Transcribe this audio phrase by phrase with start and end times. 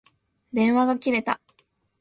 [0.51, 1.39] 電話が切れた。